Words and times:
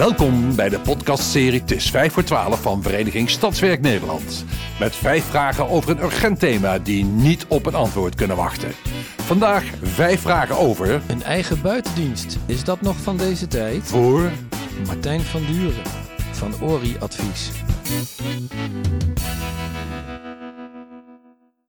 Welkom 0.00 0.56
bij 0.56 0.68
de 0.68 0.80
podcastserie 0.80 1.60
Het 1.60 1.70
is 1.70 1.90
5 1.90 2.12
voor 2.12 2.24
12 2.24 2.62
van 2.62 2.82
Vereniging 2.82 3.30
Stadswerk 3.30 3.80
Nederland. 3.80 4.44
Met 4.78 4.96
vijf 4.96 5.24
vragen 5.24 5.68
over 5.68 5.90
een 5.90 6.02
urgent 6.02 6.38
thema 6.38 6.78
die 6.78 7.04
niet 7.04 7.46
op 7.46 7.66
een 7.66 7.74
antwoord 7.74 8.14
kunnen 8.14 8.36
wachten. 8.36 8.72
Vandaag 9.16 9.64
vijf 9.82 10.20
vragen 10.20 10.58
over... 10.58 11.02
Een 11.08 11.22
eigen 11.22 11.62
buitendienst, 11.62 12.38
is 12.46 12.64
dat 12.64 12.80
nog 12.80 12.96
van 12.96 13.16
deze 13.16 13.46
tijd? 13.46 13.82
Voor... 13.82 14.30
Martijn 14.86 15.20
van 15.20 15.44
Duren 15.46 15.82
van 16.32 16.60
Ori 16.62 16.96
Advies. 16.98 17.50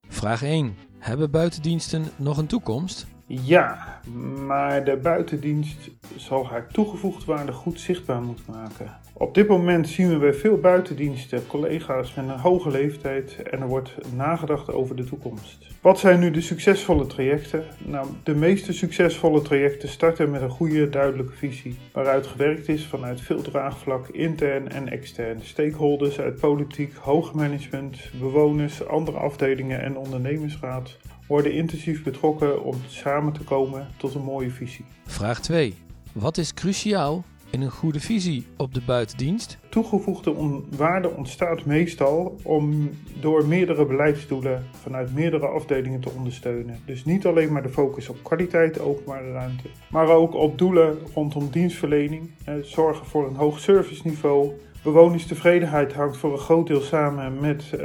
Vraag 0.08 0.42
1. 0.42 0.76
Hebben 0.98 1.30
buitendiensten 1.30 2.10
nog 2.16 2.36
een 2.36 2.46
toekomst? 2.46 3.06
Ja, 3.40 4.00
maar 4.46 4.84
de 4.84 4.96
buitendienst 4.96 5.90
zal 6.16 6.46
haar 6.46 6.66
toegevoegde 6.66 7.24
waarde 7.24 7.52
goed 7.52 7.80
zichtbaar 7.80 8.22
moeten 8.22 8.44
maken. 8.52 8.96
Op 9.12 9.34
dit 9.34 9.48
moment 9.48 9.88
zien 9.88 10.08
we 10.08 10.16
bij 10.16 10.34
veel 10.34 10.56
buitendiensten 10.56 11.46
collega's 11.46 12.14
met 12.14 12.28
een 12.28 12.38
hoge 12.38 12.70
leeftijd 12.70 13.42
en 13.42 13.60
er 13.60 13.66
wordt 13.66 13.94
nagedacht 14.14 14.72
over 14.72 14.96
de 14.96 15.04
toekomst. 15.04 15.66
Wat 15.80 15.98
zijn 15.98 16.20
nu 16.20 16.30
de 16.30 16.40
succesvolle 16.40 17.06
trajecten? 17.06 17.64
Nou, 17.78 18.06
de 18.22 18.34
meeste 18.34 18.72
succesvolle 18.72 19.42
trajecten 19.42 19.88
starten 19.88 20.30
met 20.30 20.42
een 20.42 20.50
goede, 20.50 20.88
duidelijke 20.88 21.36
visie, 21.36 21.78
waaruit 21.92 22.26
gewerkt 22.26 22.68
is 22.68 22.86
vanuit 22.86 23.20
veel 23.20 23.42
draagvlak, 23.42 24.08
intern 24.08 24.68
en 24.68 24.88
extern. 24.88 25.40
Stakeholders 25.42 26.20
uit 26.20 26.40
politiek, 26.40 26.94
hoger 26.94 27.36
management, 27.36 28.10
bewoners, 28.20 28.86
andere 28.86 29.18
afdelingen 29.18 29.80
en 29.80 29.96
ondernemersraad 29.96 30.96
worden 31.26 31.52
intensief 31.52 32.02
betrokken 32.02 32.64
om 32.64 32.74
samen 32.86 33.32
te 33.32 33.44
komen 33.44 33.88
tot 33.96 34.14
een 34.14 34.24
mooie 34.24 34.50
visie. 34.50 34.84
Vraag 35.04 35.40
2. 35.40 35.74
Wat 36.12 36.36
is 36.36 36.54
cruciaal 36.54 37.24
in 37.50 37.60
een 37.60 37.70
goede 37.70 38.00
visie 38.00 38.46
op 38.56 38.74
de 38.74 38.80
buitendienst? 38.86 39.58
Toegevoegde 39.68 40.34
waarde 40.76 41.10
ontstaat 41.10 41.64
meestal 41.64 42.36
om 42.42 42.90
door 43.20 43.46
meerdere 43.46 43.86
beleidsdoelen 43.86 44.66
vanuit 44.70 45.14
meerdere 45.14 45.46
afdelingen 45.46 46.00
te 46.00 46.10
ondersteunen. 46.10 46.80
Dus 46.84 47.04
niet 47.04 47.26
alleen 47.26 47.52
maar 47.52 47.62
de 47.62 47.68
focus 47.68 48.08
op 48.08 48.22
kwaliteit 48.22 48.80
openbare 48.80 49.32
ruimte, 49.32 49.68
maar 49.90 50.08
ook 50.08 50.34
op 50.34 50.58
doelen 50.58 50.98
rondom 51.14 51.50
dienstverlening, 51.50 52.30
zorgen 52.62 53.06
voor 53.06 53.28
een 53.28 53.36
hoog 53.36 53.60
serviceniveau. 53.60 54.52
Bewonerstevredenheid 54.82 55.92
hangt 55.92 56.16
voor 56.16 56.32
een 56.32 56.38
groot 56.38 56.66
deel 56.66 56.80
samen 56.80 57.40
met 57.40 57.70
uh, 57.72 57.80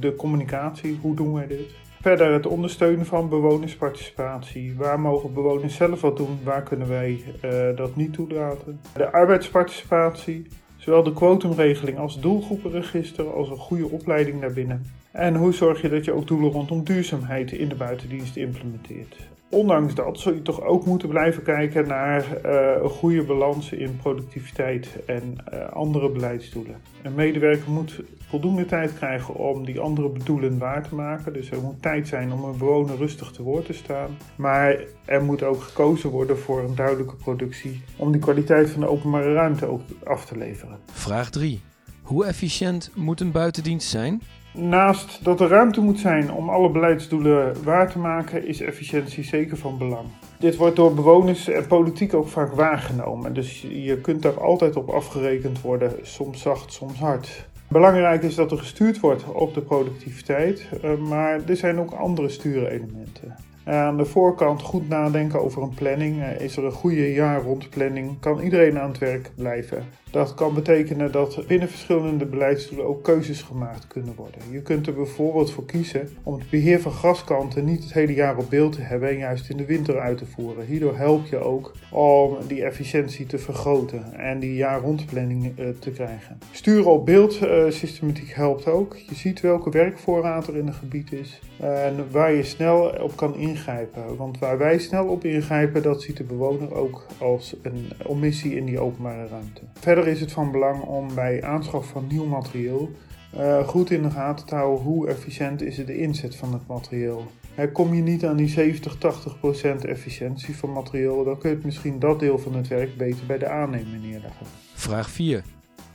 de 0.00 0.14
communicatie. 0.16 0.98
Hoe 1.00 1.16
doen 1.16 1.32
wij 1.32 1.46
dit? 1.46 1.74
Verder 2.04 2.32
het 2.32 2.46
ondersteunen 2.46 3.06
van 3.06 3.28
bewonersparticipatie. 3.28 4.74
Waar 4.76 5.00
mogen 5.00 5.34
bewoners 5.34 5.76
zelf 5.76 6.00
wat 6.00 6.16
doen? 6.16 6.38
Waar 6.42 6.62
kunnen 6.62 6.88
wij 6.88 7.22
uh, 7.44 7.76
dat 7.76 7.96
niet 7.96 8.12
toelaten? 8.12 8.80
De 8.96 9.12
arbeidsparticipatie. 9.12 10.46
Zowel 10.76 11.02
de 11.02 11.12
quotumregeling 11.12 11.98
als 11.98 12.20
doelgroepenregister 12.20 13.32
als 13.32 13.48
een 13.50 13.56
goede 13.56 13.88
opleiding 13.88 14.40
daarbinnen. 14.40 14.84
En 15.14 15.36
hoe 15.36 15.52
zorg 15.52 15.82
je 15.82 15.88
dat 15.88 16.04
je 16.04 16.12
ook 16.12 16.26
doelen 16.26 16.50
rondom 16.50 16.84
duurzaamheid 16.84 17.52
in 17.52 17.68
de 17.68 17.74
buitendienst 17.74 18.36
implementeert? 18.36 19.16
Ondanks 19.48 19.94
dat 19.94 20.18
zul 20.18 20.34
je 20.34 20.42
toch 20.42 20.62
ook 20.62 20.86
moeten 20.86 21.08
blijven 21.08 21.42
kijken 21.42 21.88
naar 21.88 22.26
uh, 22.44 22.82
een 22.82 22.88
goede 22.88 23.22
balans 23.22 23.72
in 23.72 23.96
productiviteit 23.96 25.04
en 25.06 25.36
uh, 25.52 25.68
andere 25.68 26.10
beleidsdoelen. 26.10 26.76
Een 27.02 27.14
medewerker 27.14 27.70
moet 27.70 28.00
voldoende 28.28 28.64
tijd 28.64 28.94
krijgen 28.94 29.34
om 29.34 29.64
die 29.64 29.80
andere 29.80 30.12
doelen 30.24 30.58
waar 30.58 30.88
te 30.88 30.94
maken. 30.94 31.32
Dus 31.32 31.50
er 31.50 31.60
moet 31.60 31.82
tijd 31.82 32.08
zijn 32.08 32.32
om 32.32 32.44
een 32.44 32.58
bewoner 32.58 32.96
rustig 32.96 33.30
te 33.30 33.42
woord 33.42 33.66
te 33.66 33.72
staan. 33.72 34.16
Maar 34.36 34.84
er 35.04 35.24
moet 35.24 35.42
ook 35.42 35.62
gekozen 35.62 36.10
worden 36.10 36.38
voor 36.38 36.62
een 36.62 36.74
duidelijke 36.74 37.16
productie 37.16 37.82
om 37.96 38.12
die 38.12 38.20
kwaliteit 38.20 38.70
van 38.70 38.80
de 38.80 38.88
openbare 38.88 39.32
ruimte 39.32 39.66
ook 39.66 39.82
af 40.04 40.26
te 40.26 40.38
leveren. 40.38 40.78
Vraag 40.92 41.30
3. 41.30 41.60
Hoe 42.02 42.24
efficiënt 42.24 42.90
moet 42.94 43.20
een 43.20 43.32
buitendienst 43.32 43.88
zijn? 43.88 44.20
Naast 44.56 45.24
dat 45.24 45.40
er 45.40 45.48
ruimte 45.48 45.80
moet 45.80 45.98
zijn 45.98 46.32
om 46.32 46.48
alle 46.48 46.70
beleidsdoelen 46.70 47.64
waar 47.64 47.90
te 47.90 47.98
maken, 47.98 48.46
is 48.46 48.60
efficiëntie 48.60 49.24
zeker 49.24 49.56
van 49.56 49.78
belang. 49.78 50.06
Dit 50.38 50.56
wordt 50.56 50.76
door 50.76 50.94
bewoners 50.94 51.48
en 51.48 51.66
politiek 51.66 52.14
ook 52.14 52.28
vaak 52.28 52.52
waargenomen, 52.52 53.34
dus 53.34 53.60
je 53.60 54.00
kunt 54.00 54.22
daar 54.22 54.40
altijd 54.40 54.76
op 54.76 54.88
afgerekend 54.88 55.60
worden, 55.60 55.92
soms 56.02 56.40
zacht, 56.40 56.72
soms 56.72 56.98
hard. 56.98 57.46
Belangrijk 57.68 58.22
is 58.22 58.34
dat 58.34 58.50
er 58.50 58.58
gestuurd 58.58 59.00
wordt 59.00 59.24
op 59.24 59.54
de 59.54 59.60
productiviteit, 59.60 60.68
eh, 60.82 60.96
maar 60.96 61.40
er 61.46 61.56
zijn 61.56 61.80
ook 61.80 61.92
andere 61.92 62.28
stuurelementen. 62.28 63.36
Aan 63.64 63.96
de 63.96 64.04
voorkant 64.04 64.62
goed 64.62 64.88
nadenken 64.88 65.42
over 65.42 65.62
een 65.62 65.74
planning. 65.74 66.22
Eh, 66.22 66.40
is 66.40 66.56
er 66.56 66.64
een 66.64 66.72
goede 66.72 67.12
jaar 67.12 67.42
rond 67.42 67.70
planning? 67.70 68.20
Kan 68.20 68.40
iedereen 68.40 68.78
aan 68.78 68.88
het 68.88 68.98
werk 68.98 69.30
blijven? 69.36 69.84
Dat 70.10 70.34
kan 70.34 70.54
betekenen 70.54 71.12
dat 71.12 71.44
binnen 71.46 71.68
verschillende 71.68 72.24
beleidsdoelen 72.26 72.86
ook 72.86 73.02
keuzes 73.02 73.42
gemaakt 73.42 73.86
kunnen 73.86 74.14
worden. 74.14 74.40
Je 74.50 74.62
kunt 74.62 74.86
er 74.86 74.94
bijvoorbeeld 74.94 75.50
voor 75.50 75.64
kiezen 75.64 76.08
om 76.22 76.34
het 76.34 76.50
beheer 76.50 76.80
van 76.80 76.92
graskanten 76.92 77.64
niet 77.64 77.82
het 77.82 77.92
hele 77.92 78.14
jaar 78.14 78.36
op 78.36 78.50
beeld 78.50 78.72
te 78.72 78.80
hebben 78.80 79.08
en 79.08 79.18
juist 79.18 79.50
in 79.50 79.56
de 79.56 79.64
winter 79.64 80.00
uit 80.00 80.18
te 80.18 80.26
voeren. 80.26 80.66
Hierdoor 80.66 80.96
help 80.96 81.26
je 81.26 81.38
ook 81.38 81.72
om 81.90 82.36
die 82.46 82.64
efficiëntie 82.64 83.26
te 83.26 83.38
vergroten 83.38 84.12
en 84.12 84.38
die 84.38 84.54
jaar 84.54 84.80
rondplanning 84.80 85.58
uh, 85.58 85.68
te 85.78 85.90
krijgen. 85.90 86.38
Sturen 86.50 86.92
op 86.92 87.06
beeld 87.06 87.38
systematiek 87.68 88.34
helpt 88.34 88.66
ook. 88.66 88.96
Je 88.96 89.14
ziet 89.14 89.40
welke 89.40 89.70
werkvoorraad 89.70 90.46
er 90.46 90.56
in 90.56 90.66
het 90.66 90.76
gebied 90.76 91.12
is 91.12 91.40
en 91.60 92.06
waar 92.10 92.32
je 92.32 92.42
snel 92.42 93.02
op 93.02 93.16
kan 93.16 93.34
ingrijpen. 93.54 94.16
Want 94.16 94.38
waar 94.38 94.58
wij 94.58 94.78
snel 94.78 95.06
op 95.06 95.24
ingrijpen, 95.24 95.82
dat 95.82 96.02
ziet 96.02 96.16
de 96.16 96.24
bewoner 96.24 96.74
ook 96.74 97.06
als 97.18 97.56
een 97.62 97.92
omissie 98.06 98.56
in 98.56 98.64
die 98.64 98.78
openbare 98.78 99.26
ruimte. 99.26 99.60
Verder 99.74 100.06
is 100.06 100.20
het 100.20 100.32
van 100.32 100.50
belang 100.50 100.82
om 100.82 101.14
bij 101.14 101.42
aanschaf 101.42 101.86
van 101.86 102.06
nieuw 102.06 102.26
materieel 102.26 102.90
uh, 103.38 103.68
goed 103.68 103.90
in 103.90 104.02
de 104.02 104.10
gaten 104.10 104.46
te 104.46 104.54
houden 104.54 104.84
hoe 104.84 105.08
efficiënt 105.08 105.62
is 105.62 105.76
de 105.76 105.96
inzet 105.96 106.36
van 106.36 106.52
het 106.52 106.66
materieel. 106.66 107.26
Kom 107.72 107.94
je 107.94 108.02
niet 108.02 108.24
aan 108.24 108.36
die 108.36 108.48
70, 108.48 108.98
80 108.98 109.38
procent 109.38 109.84
efficiëntie 109.84 110.56
van 110.56 110.72
materieel, 110.72 111.24
dan 111.24 111.38
kun 111.38 111.50
je 111.50 111.58
misschien 111.62 111.98
dat 111.98 112.20
deel 112.20 112.38
van 112.38 112.54
het 112.54 112.68
werk 112.68 112.96
beter 112.96 113.26
bij 113.26 113.38
de 113.38 113.48
aannemer 113.48 113.98
neerleggen. 113.98 114.46
Vraag 114.74 115.10
4. 115.10 115.44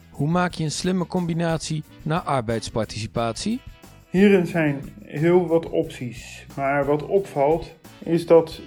Hoe 0.09 0.29
maak 0.29 0.53
je 0.53 0.63
een 0.63 0.71
slimme 0.71 1.07
combinatie 1.07 1.83
naar 2.03 2.19
arbeidsparticipatie? 2.19 3.61
Hierin 4.09 4.45
zijn 4.45 4.81
heel 5.09 5.47
wat 5.47 5.69
opties, 5.69 6.45
maar 6.55 6.85
wat 6.85 7.05
opvalt 7.05 7.73
is 8.03 8.25
dat 8.25 8.61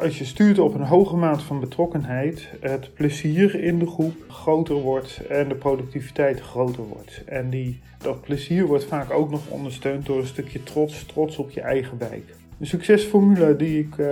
als 0.00 0.18
je 0.18 0.24
stuurt 0.24 0.58
op 0.58 0.74
een 0.74 0.86
hoge 0.86 1.16
maat 1.16 1.42
van 1.42 1.60
betrokkenheid, 1.60 2.48
het 2.60 2.94
plezier 2.94 3.54
in 3.54 3.78
de 3.78 3.86
groep 3.86 4.14
groter 4.28 4.74
wordt 4.74 5.26
en 5.26 5.48
de 5.48 5.54
productiviteit 5.54 6.40
groter 6.40 6.84
wordt. 6.84 7.22
En 7.24 7.50
die, 7.50 7.80
dat 7.98 8.20
plezier 8.20 8.66
wordt 8.66 8.84
vaak 8.84 9.10
ook 9.10 9.30
nog 9.30 9.48
ondersteund 9.48 10.06
door 10.06 10.18
een 10.18 10.26
stukje 10.26 10.62
trots, 10.62 11.06
trots 11.06 11.36
op 11.36 11.50
je 11.50 11.60
eigen 11.60 11.98
wijk. 11.98 12.34
De 12.62 12.68
succesformule 12.68 13.56
die 13.56 13.78
ik 13.78 13.96
uh, 13.96 14.06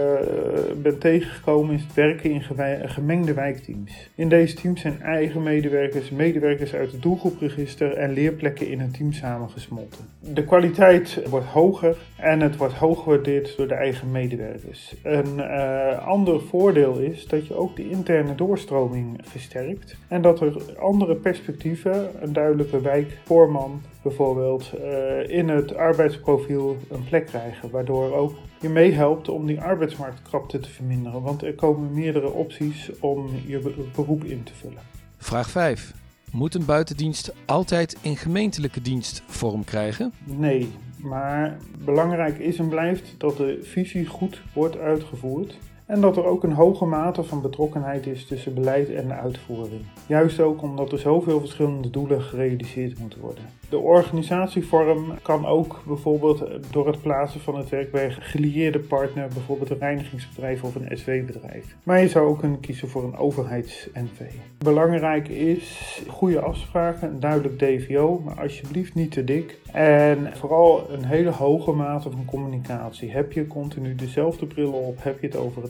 ben 0.82 0.98
tegengekomen 0.98 1.74
is 1.74 1.82
het 1.82 1.94
werken 1.94 2.30
in 2.30 2.42
gemengde 2.88 3.34
wijkteams. 3.34 4.10
In 4.14 4.28
deze 4.28 4.54
teams 4.54 4.80
zijn 4.80 5.00
eigen 5.02 5.42
medewerkers, 5.42 6.10
medewerkers 6.10 6.74
uit 6.74 6.92
het 6.92 7.02
doelgroepregister 7.02 7.92
en 7.92 8.12
leerplekken 8.12 8.68
in 8.68 8.80
een 8.80 8.90
team 8.90 9.12
samengesmolten. 9.12 10.04
De 10.20 10.44
kwaliteit 10.44 11.22
wordt 11.28 11.46
hoger 11.46 11.96
en 12.16 12.40
het 12.40 12.56
wordt 12.56 12.74
hoog 12.74 13.02
gewaardeerd 13.02 13.56
door 13.56 13.68
de 13.68 13.74
eigen 13.74 14.10
medewerkers. 14.10 14.94
Een 15.02 15.36
uh, 15.36 16.06
ander 16.06 16.40
voordeel 16.40 16.98
is 16.98 17.26
dat 17.26 17.46
je 17.46 17.54
ook 17.54 17.76
de 17.76 17.90
interne 17.90 18.34
doorstroming 18.34 19.20
versterkt 19.22 19.96
en 20.08 20.22
dat 20.22 20.40
er 20.40 20.78
andere 20.78 21.14
perspectieven, 21.14 22.10
een 22.22 22.32
duidelijke 22.32 22.80
wijkvoorman, 22.80 23.80
bijvoorbeeld 24.02 24.72
uh, 24.78 25.36
in 25.36 25.48
het 25.48 25.74
arbeidsprofiel 25.74 26.76
een 26.90 27.04
plek 27.04 27.26
krijgen, 27.26 27.70
waardoor 27.70 28.14
ook 28.14 28.32
je 28.60 28.68
meehelpt 28.68 29.28
om 29.28 29.46
die 29.46 29.60
arbeidsmarktkrapte 29.60 30.60
te 30.60 30.70
verminderen, 30.70 31.22
want 31.22 31.42
er 31.42 31.54
komen 31.54 31.94
meerdere 31.94 32.30
opties 32.30 32.90
om 33.00 33.28
je 33.46 33.88
beroep 33.94 34.24
in 34.24 34.42
te 34.42 34.54
vullen. 34.54 34.82
Vraag 35.16 35.50
5. 35.50 35.92
Moet 36.30 36.54
een 36.54 36.64
buitendienst 36.64 37.34
altijd 37.46 37.96
in 38.02 38.16
gemeentelijke 38.16 38.82
dienst 38.82 39.22
vorm 39.26 39.64
krijgen? 39.64 40.12
Nee, 40.24 40.70
maar 40.96 41.56
belangrijk 41.84 42.38
is 42.38 42.58
en 42.58 42.68
blijft 42.68 43.14
dat 43.18 43.36
de 43.36 43.58
visie 43.62 44.06
goed 44.06 44.42
wordt 44.52 44.78
uitgevoerd 44.78 45.58
en 45.90 46.00
dat 46.00 46.16
er 46.16 46.24
ook 46.24 46.42
een 46.42 46.52
hoge 46.52 46.84
mate 46.84 47.22
van 47.22 47.42
betrokkenheid 47.42 48.06
is 48.06 48.26
tussen 48.26 48.54
beleid 48.54 48.90
en 48.90 49.12
uitvoering. 49.12 49.80
Juist 50.06 50.40
ook 50.40 50.62
omdat 50.62 50.92
er 50.92 50.98
zoveel 50.98 51.40
verschillende 51.40 51.90
doelen 51.90 52.22
gerealiseerd 52.22 52.98
moeten 52.98 53.20
worden. 53.20 53.44
De 53.70 53.78
organisatievorm 53.78 55.18
kan 55.22 55.46
ook 55.46 55.82
bijvoorbeeld 55.86 56.44
door 56.70 56.86
het 56.86 57.02
plaatsen 57.02 57.40
van 57.40 57.56
het 57.56 57.68
werk 57.68 57.90
bij 57.90 58.04
een 58.04 58.12
gelieerde 58.12 58.78
partner, 58.78 59.28
bijvoorbeeld 59.28 59.70
een 59.70 59.78
reinigingsbedrijf 59.78 60.62
of 60.62 60.74
een 60.74 60.98
SW-bedrijf. 60.98 61.76
Maar 61.82 62.00
je 62.00 62.08
zou 62.08 62.28
ook 62.28 62.38
kunnen 62.38 62.60
kiezen 62.60 62.88
voor 62.88 63.04
een 63.04 63.16
overheids-NV. 63.16 64.20
Belangrijk 64.58 65.28
is 65.28 66.02
goede 66.08 66.40
afspraken, 66.40 67.10
een 67.10 67.20
duidelijk 67.20 67.58
DVO, 67.58 68.20
maar 68.24 68.40
alsjeblieft 68.40 68.94
niet 68.94 69.12
te 69.12 69.24
dik 69.24 69.58
En 69.72 70.32
vooral 70.36 70.90
een 70.90 71.04
hele 71.04 71.30
hoge 71.30 71.72
mate 71.72 72.10
van 72.10 72.24
communicatie. 72.24 73.12
Heb 73.12 73.32
je 73.32 73.46
continu 73.46 73.94
dezelfde 73.94 74.46
bril 74.46 74.72
op? 74.72 75.02
Heb 75.02 75.20
je 75.20 75.26
het 75.26 75.36
over 75.36 75.62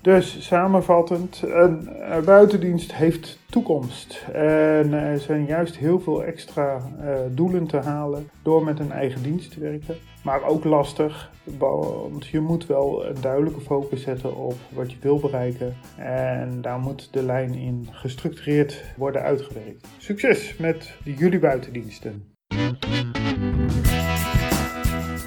Dus 0.00 0.46
samenvattend, 0.46 1.42
een 1.42 1.88
buitendienst 2.24 2.94
heeft 2.94 3.38
toekomst. 3.50 4.24
En 4.32 4.92
er 4.92 5.18
zijn 5.18 5.46
juist 5.46 5.76
heel 5.76 6.00
veel 6.00 6.24
extra 6.24 6.76
uh, 6.76 7.14
doelen 7.30 7.66
te 7.66 7.76
halen 7.76 8.30
door 8.42 8.64
met 8.64 8.78
een 8.78 8.92
eigen 8.92 9.22
dienst 9.22 9.52
te 9.52 9.60
werken. 9.60 9.96
Maar 10.22 10.42
ook 10.42 10.64
lastig, 10.64 11.30
want 11.58 12.26
je 12.26 12.40
moet 12.40 12.66
wel 12.66 13.06
een 13.06 13.20
duidelijke 13.20 13.60
focus 13.60 14.02
zetten 14.02 14.36
op 14.36 14.54
wat 14.68 14.92
je 14.92 14.96
wil 15.00 15.18
bereiken. 15.18 15.76
En 15.96 16.60
daar 16.60 16.78
moet 16.78 17.08
de 17.12 17.22
lijn 17.22 17.54
in 17.54 17.88
gestructureerd 17.90 18.84
worden 18.96 19.22
uitgewerkt. 19.22 19.86
Succes 19.98 20.56
met 20.56 20.94
jullie 21.04 21.38
buitendiensten! 21.38 22.34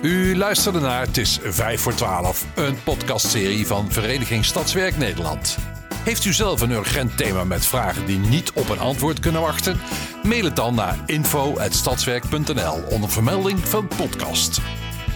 U 0.01 0.37
luisterde 0.37 0.79
naar 0.79 1.05
Het 1.05 1.17
is 1.17 1.39
5 1.43 1.81
voor 1.81 1.93
12, 1.93 2.45
een 2.55 2.83
podcastserie 2.83 3.67
van 3.67 3.91
Vereniging 3.91 4.45
Stadswerk 4.45 4.97
Nederland. 4.97 5.57
Heeft 5.93 6.25
u 6.25 6.33
zelf 6.33 6.61
een 6.61 6.71
urgent 6.71 7.17
thema 7.17 7.43
met 7.43 7.65
vragen 7.65 8.05
die 8.05 8.17
niet 8.17 8.51
op 8.51 8.69
een 8.69 8.79
antwoord 8.79 9.19
kunnen 9.19 9.41
wachten? 9.41 9.79
Mail 10.23 10.43
het 10.43 10.55
dan 10.55 10.75
naar 10.75 10.97
info.stadswerk.nl 11.05 12.83
onder 12.89 13.09
vermelding 13.09 13.59
van 13.67 13.87
podcast. 13.87 14.61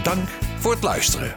Dank 0.03 0.29
voor 0.59 0.71
het 0.71 0.83
luisteren. 0.83 1.35